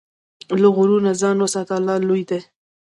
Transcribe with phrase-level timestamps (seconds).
[0.61, 2.39] له غرور نه ځان وساته، الله لوی دی.